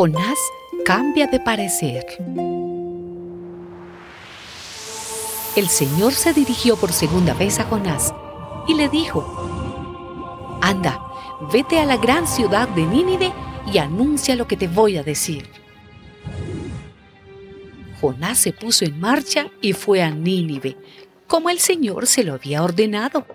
[0.00, 0.38] Jonás
[0.86, 2.06] cambia de parecer.
[5.54, 8.14] El Señor se dirigió por segunda vez a Jonás
[8.66, 11.04] y le dijo, Anda,
[11.52, 13.30] vete a la gran ciudad de Nínive
[13.70, 15.50] y anuncia lo que te voy a decir.
[18.00, 20.78] Jonás se puso en marcha y fue a Nínive,
[21.26, 23.26] como el Señor se lo había ordenado.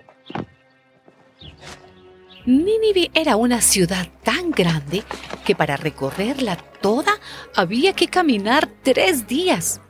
[2.44, 5.04] Nínive era una ciudad tan grande
[5.46, 7.12] que para recorrerla toda
[7.54, 9.80] había que caminar tres días.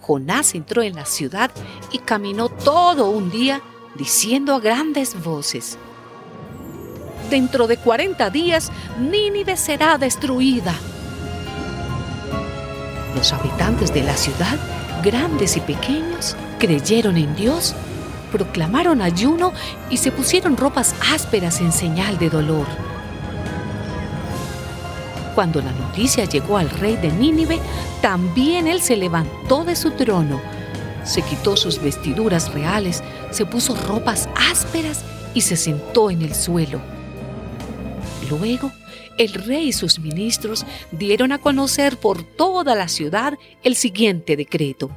[0.00, 1.50] Jonás entró en la ciudad
[1.92, 3.60] y caminó todo un día
[3.96, 5.76] diciendo a grandes voces,
[7.28, 10.74] Dentro de 40 días Nínive será destruida.
[13.14, 14.56] Los habitantes de la ciudad,
[15.02, 17.74] grandes y pequeños, creyeron en Dios,
[18.32, 19.52] proclamaron ayuno
[19.90, 22.66] y se pusieron ropas ásperas en señal de dolor.
[25.38, 27.60] Cuando la noticia llegó al rey de Nínive,
[28.02, 30.40] también él se levantó de su trono,
[31.04, 36.80] se quitó sus vestiduras reales, se puso ropas ásperas y se sentó en el suelo.
[38.28, 38.72] Luego,
[39.16, 44.90] el rey y sus ministros dieron a conocer por toda la ciudad el siguiente decreto.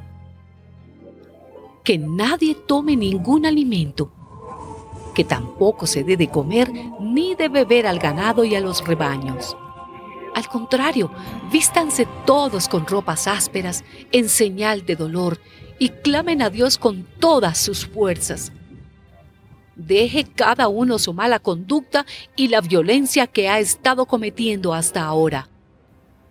[1.84, 4.12] Que nadie tome ningún alimento,
[5.14, 9.56] que tampoco se dé de comer ni de beber al ganado y a los rebaños
[10.34, 11.12] al contrario,
[11.52, 15.40] vístanse todos con ropas ásperas en señal de dolor
[15.78, 18.54] y clamen a Dios con todas sus fuerzas.
[19.76, 22.06] Deje cada uno su mala conducta
[22.36, 25.50] y la violencia que ha estado cometiendo hasta ahora.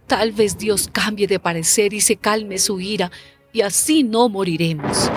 [0.06, 3.10] Tal vez Dios cambie de parecer y se calme su ira,
[3.52, 5.10] y así no moriremos.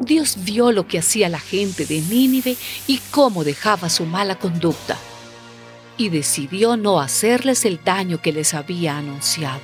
[0.00, 2.56] Dios vio lo que hacía la gente de Nínive
[2.86, 4.96] y cómo dejaba su mala conducta
[5.98, 9.60] y decidió no hacerles el daño que les había anunciado.